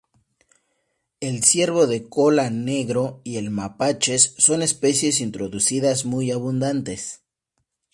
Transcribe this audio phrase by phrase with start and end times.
[1.19, 7.21] El ciervo de cola negro y el mapaches son especies introducidas muy abundantes.